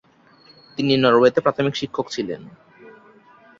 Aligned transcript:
তিনি 0.77 0.93
নরওয়েতে 0.97 1.39
প্রাথমিক 1.45 1.73
শিক্ষক 1.75 2.05
ছিলেন। 2.09 2.41